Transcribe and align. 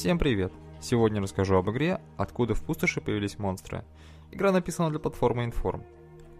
Всем 0.00 0.18
привет! 0.18 0.50
Сегодня 0.80 1.20
расскажу 1.20 1.56
об 1.56 1.68
игре 1.68 2.00
«Откуда 2.16 2.54
в 2.54 2.62
пустоши 2.64 3.02
появились 3.02 3.38
монстры». 3.38 3.84
Игра 4.30 4.50
написана 4.50 4.88
для 4.88 4.98
платформы 4.98 5.44
Inform. 5.44 5.82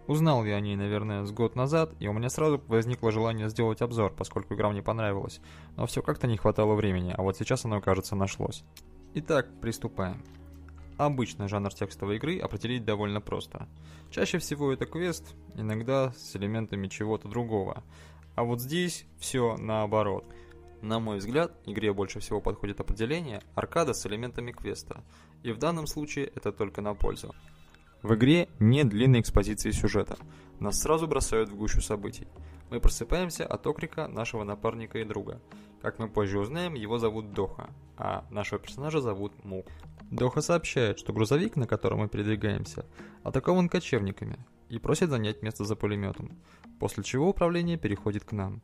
Узнал 0.07 0.47
я 0.47 0.57
о 0.57 0.61
ней, 0.61 0.77
наверное, 0.77 1.27
с 1.27 1.31
год 1.31 1.57
назад, 1.57 1.93
и 2.01 2.09
у 2.09 2.15
меня 2.15 2.31
сразу 2.31 2.59
возникло 2.69 3.13
желание 3.13 3.51
сделать 3.51 3.83
обзор, 3.83 4.15
поскольку 4.17 4.55
игра 4.55 4.71
мне 4.71 4.83
понравилась. 4.83 5.43
Но 5.77 5.85
все 5.85 6.01
как-то 6.01 6.27
не 6.27 6.39
хватало 6.39 6.75
времени, 6.75 7.15
а 7.15 7.21
вот 7.21 7.37
сейчас 7.37 7.67
оно, 7.67 7.83
кажется, 7.83 8.17
нашлось. 8.17 8.65
Итак, 9.13 9.47
приступаем. 9.61 10.25
Обычно 10.97 11.47
жанр 11.47 11.75
текстовой 11.75 12.17
игры 12.17 12.39
определить 12.39 12.87
довольно 12.87 13.21
просто. 13.21 13.69
Чаще 14.11 14.39
всего 14.39 14.73
это 14.73 14.87
квест, 14.87 15.35
иногда 15.55 16.15
с 16.17 16.35
элементами 16.35 16.87
чего-то 16.87 17.29
другого. 17.29 17.85
А 18.37 18.43
вот 18.43 18.63
здесь 18.63 19.05
все 19.19 19.59
наоборот. 19.59 20.25
На 20.83 20.99
мой 20.99 21.19
взгляд, 21.19 21.53
игре 21.67 21.93
больше 21.93 22.21
всего 22.21 22.41
подходит 22.41 22.81
определение 22.81 23.43
аркада 23.55 23.93
с 23.93 24.07
элементами 24.07 24.53
квеста, 24.53 25.03
и 25.43 25.53
в 25.53 25.59
данном 25.59 25.87
случае 25.87 26.27
это 26.27 26.53
только 26.53 26.81
на 26.81 26.95
пользу. 26.95 27.35
В 28.03 28.15
игре 28.15 28.49
нет 28.59 28.89
длинной 28.89 29.21
экспозиции 29.21 29.73
сюжета, 29.73 30.17
нас 30.61 30.79
сразу 30.81 31.07
бросают 31.07 31.49
в 31.49 31.57
гущу 31.57 31.81
событий. 31.81 32.29
Мы 32.71 32.81
просыпаемся 32.81 33.47
от 33.47 33.67
окрика 33.67 34.09
нашего 34.09 34.45
напарника 34.45 34.99
и 34.99 35.05
друга. 35.05 35.41
Как 35.81 35.99
мы 35.99 36.09
позже 36.09 36.39
узнаем, 36.39 36.75
его 36.75 36.99
зовут 36.99 37.33
Доха, 37.33 37.71
а 37.97 38.27
нашего 38.31 38.61
персонажа 38.61 39.01
зовут 39.01 39.33
Мук. 39.43 39.67
Доха 40.11 40.43
сообщает, 40.43 40.99
что 40.99 41.15
грузовик, 41.15 41.57
на 41.57 41.67
котором 41.67 42.01
мы 42.01 42.09
передвигаемся, 42.09 42.85
атакован 43.23 43.71
кочевниками 43.71 44.39
и 44.69 44.79
просит 44.79 45.09
занять 45.09 45.43
место 45.43 45.65
за 45.65 45.77
пулеметом, 45.77 46.39
после 46.79 47.05
чего 47.05 47.31
управление 47.31 47.79
переходит 47.79 48.25
к 48.25 48.33
нам. 48.33 48.61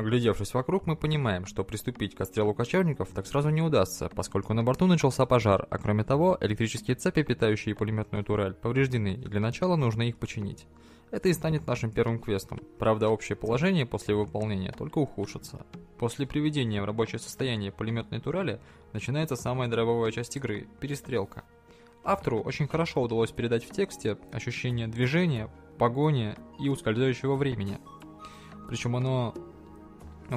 Оглядевшись 0.00 0.54
вокруг, 0.54 0.86
мы 0.86 0.96
понимаем, 0.96 1.44
что 1.44 1.62
приступить 1.62 2.14
к 2.14 2.20
отстрелу 2.22 2.54
кочевников 2.54 3.10
так 3.10 3.26
сразу 3.26 3.50
не 3.50 3.60
удастся, 3.60 4.08
поскольку 4.08 4.54
на 4.54 4.64
борту 4.64 4.86
начался 4.86 5.26
пожар, 5.26 5.66
а 5.68 5.76
кроме 5.76 6.04
того, 6.04 6.38
электрические 6.40 6.94
цепи, 6.94 7.22
питающие 7.22 7.74
пулеметную 7.74 8.24
турель, 8.24 8.54
повреждены, 8.54 9.12
и 9.12 9.28
для 9.28 9.40
начала 9.40 9.76
нужно 9.76 10.08
их 10.08 10.16
починить. 10.16 10.66
Это 11.10 11.28
и 11.28 11.34
станет 11.34 11.66
нашим 11.66 11.90
первым 11.90 12.18
квестом. 12.18 12.60
Правда, 12.78 13.10
общее 13.10 13.36
положение 13.36 13.84
после 13.84 14.14
выполнения 14.14 14.72
только 14.72 14.96
ухудшится. 14.96 15.66
После 15.98 16.26
приведения 16.26 16.80
в 16.80 16.86
рабочее 16.86 17.18
состояние 17.18 17.70
пулеметной 17.70 18.20
турели 18.20 18.58
начинается 18.94 19.36
самая 19.36 19.68
драйвовая 19.68 20.12
часть 20.12 20.34
игры– 20.34 20.66
перестрелка. 20.80 21.44
Автору 22.04 22.40
очень 22.40 22.68
хорошо 22.68 23.02
удалось 23.02 23.32
передать 23.32 23.64
в 23.66 23.70
тексте 23.70 24.16
ощущение 24.32 24.88
движения, 24.88 25.50
погони 25.76 26.36
и 26.58 26.70
ускользающего 26.70 27.36
времени. 27.36 27.76
Причем 28.66 28.96
оно 28.96 29.34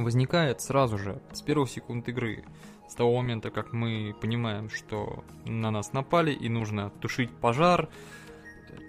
возникает 0.01 0.61
сразу 0.61 0.97
же, 0.97 1.21
с 1.31 1.41
первых 1.41 1.69
секунд 1.69 2.07
игры. 2.09 2.43
С 2.87 2.95
того 2.95 3.15
момента, 3.17 3.49
как 3.49 3.73
мы 3.73 4.15
понимаем, 4.19 4.69
что 4.69 5.23
на 5.45 5.71
нас 5.71 5.93
напали 5.93 6.31
и 6.31 6.49
нужно 6.49 6.89
тушить 7.01 7.31
пожар, 7.31 7.89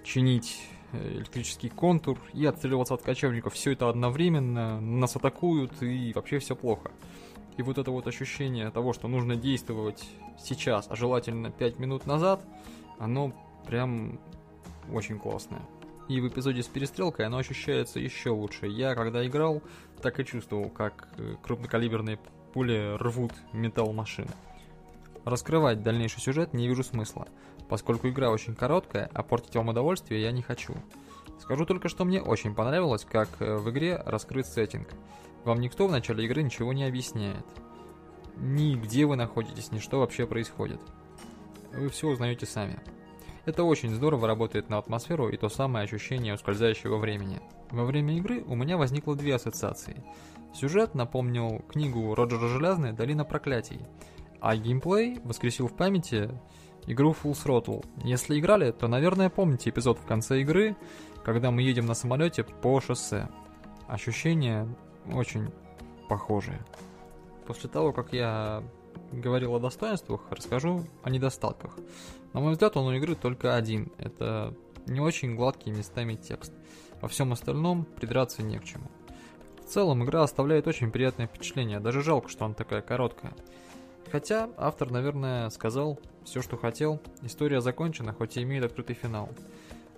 чинить 0.03 0.63
э, 0.93 1.19
электрический 1.19 1.69
контур 1.69 2.19
и 2.33 2.45
отстреливаться 2.45 2.95
от 2.95 3.03
кочевников. 3.03 3.55
Все 3.55 3.73
это 3.73 3.89
одновременно, 3.89 4.81
нас 4.81 5.17
атакуют 5.17 5.83
и 5.83 6.13
вообще 6.15 6.39
все 6.39 6.57
плохо. 6.57 6.91
И 7.57 7.63
вот 7.63 7.79
это 7.79 7.91
вот 7.91 8.07
ощущение 8.07 8.71
того, 8.71 8.93
что 8.93 9.09
нужно 9.09 9.37
действовать 9.37 10.05
сейчас, 10.39 10.87
а 10.89 10.97
желательно 10.97 11.51
5 11.51 11.79
минут 11.79 12.07
назад, 12.07 12.45
оно 12.99 13.33
прям 13.67 14.19
очень 14.93 15.19
классное. 15.19 15.63
И 16.09 16.21
в 16.21 16.29
эпизоде 16.29 16.63
с 16.63 16.67
перестрелкой 16.67 17.27
оно 17.27 17.39
ощущается 17.39 17.99
еще 17.99 18.31
лучше. 18.31 18.67
Я, 18.67 18.95
когда 18.95 19.27
играл, 19.27 19.63
так 20.03 20.21
и 20.21 20.25
чувствовал, 20.25 20.69
как 20.69 21.09
э, 21.17 21.35
крупнокалиберные 21.43 22.19
пули 22.53 22.97
рвут 22.99 23.33
металл 23.53 23.93
машины. 23.93 24.31
Раскрывать 25.25 25.83
дальнейший 25.83 26.21
сюжет 26.21 26.53
не 26.53 26.69
вижу 26.69 26.85
смысла, 26.85 27.27
поскольку 27.69 28.09
игра 28.09 28.31
очень 28.31 28.55
короткая, 28.55 29.11
а 29.15 29.23
портить 29.23 29.57
вам 29.57 29.69
удовольствие 29.69 30.21
я 30.21 30.33
не 30.33 30.43
хочу. 30.43 30.75
Скажу 31.41 31.65
только, 31.65 31.89
что 31.89 32.05
мне 32.05 32.21
очень 32.23 32.55
понравилось, 32.55 33.07
как 33.11 33.29
э, 33.41 33.57
в 33.57 33.71
игре 33.71 34.03
раскрыт 34.05 34.47
сеттинг. 34.47 34.89
Вам 35.45 35.61
никто 35.61 35.87
в 35.87 35.91
начале 35.91 36.25
игры 36.25 36.43
ничего 36.43 36.73
не 36.73 36.85
объясняет. 36.85 37.45
Ни 38.37 38.75
где 38.75 39.07
вы 39.07 39.17
находитесь, 39.17 39.73
ни 39.73 39.79
что 39.79 40.01
вообще 40.01 40.27
происходит. 40.27 40.81
Вы 41.73 41.89
все 41.89 42.09
узнаете 42.09 42.47
сами. 42.47 42.79
Это 43.47 43.63
очень 43.63 43.91
здорово 43.91 44.27
работает 44.27 44.71
на 44.71 44.79
атмосферу 44.79 45.29
и 45.29 45.37
то 45.37 45.49
самое 45.49 45.85
ощущение 45.85 46.35
ускользающего 46.35 46.97
времени. 46.97 47.41
Во 47.71 47.85
время 47.85 48.17
игры 48.17 48.43
у 48.47 48.55
меня 48.55 48.79
возникло 48.79 49.15
две 49.15 49.35
ассоциации. 49.35 50.03
Сюжет 50.55 50.95
напомнил 50.95 51.59
книгу 51.69 52.15
Роджера 52.15 52.49
Железной 52.49 52.93
«Долина 52.93 53.25
проклятий», 53.25 53.81
а 54.41 54.57
геймплей 54.57 55.19
воскресил 55.25 55.69
в 55.69 55.77
памяти 55.77 56.31
игру 56.87 57.13
Full 57.13 57.33
Throttle. 57.33 57.85
Если 58.03 58.39
играли, 58.39 58.71
то, 58.71 58.89
наверное, 58.89 59.29
помните 59.29 59.71
эпизод 59.71 59.99
в 59.99 60.07
конце 60.07 60.41
игры, 60.41 60.77
когда 61.25 61.51
мы 61.51 61.63
едем 61.63 61.87
на 61.87 61.95
самолете 61.95 62.45
по 62.45 62.81
шоссе. 62.81 63.29
Ощущения 63.89 64.69
очень 65.13 65.51
похожие. 66.09 66.65
После 67.47 67.69
того, 67.69 67.93
как 67.93 68.13
я 68.13 68.63
говорил 69.13 69.55
о 69.55 69.61
достоинствах, 69.61 70.23
расскажу 70.31 70.85
о 71.03 71.11
недостатках. 71.11 71.77
На 72.33 72.41
мой 72.41 72.53
взгляд, 72.53 72.77
он 72.77 72.87
у 72.87 72.93
игры 72.93 73.15
только 73.15 73.55
один. 73.55 73.93
Это 73.99 74.55
не 74.87 75.01
очень 75.01 75.37
гладкий 75.37 75.73
местами 75.73 76.15
текст. 76.15 76.53
Во 77.01 77.09
всем 77.09 77.33
остальном 77.33 77.85
придраться 77.85 78.43
не 78.43 78.59
к 78.59 78.65
чему. 78.65 78.91
В 79.61 79.67
целом, 79.67 80.05
игра 80.05 80.23
оставляет 80.23 80.67
очень 80.67 80.91
приятное 80.91 81.27
впечатление, 81.27 81.81
даже 81.81 82.03
жалко, 82.03 82.29
что 82.29 82.45
она 82.45 82.55
такая 82.55 82.83
короткая. 82.83 83.35
Хотя, 84.11 84.51
автор, 84.57 84.91
наверное, 84.91 85.49
сказал 85.51 85.99
все, 86.25 86.43
что 86.43 86.57
хотел, 86.57 87.01
история 87.23 87.61
закончена, 87.61 88.13
хоть 88.13 88.37
и 88.37 88.43
имеет 88.43 88.65
открытый 88.65 88.95
финал. 88.95 89.31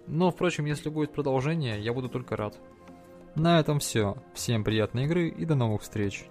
Но, 0.06 0.31
впрочем, 0.31 0.67
если 0.67 0.88
будет 0.88 1.12
продолжение, 1.12 1.81
я 1.81 1.93
буду 1.93 2.09
только 2.09 2.37
рад. 2.37 2.56
На 3.34 3.61
этом 3.61 3.81
все. 3.81 4.17
Всем 4.34 4.65
приятной 4.65 5.05
игры 5.05 5.28
и 5.28 5.44
до 5.44 5.55
новых 5.55 5.83
встреч. 5.83 6.27